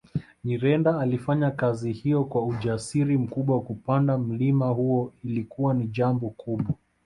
[0.43, 6.75] Nyirenda alifanya kazi hiyo kwa ujasiri mkubwa kupanda mlima huo ilikuwa ni jambo kubwa